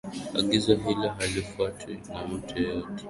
Agizo 0.39 0.73
hilo 0.75 1.07
halifwatwi 1.17 1.99
na 2.13 2.27
mtu 2.27 2.57
yeyote 2.63 2.93